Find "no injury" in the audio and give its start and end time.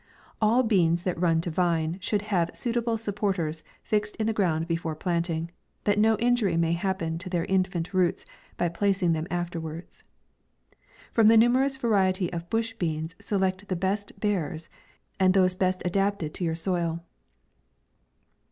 5.99-6.57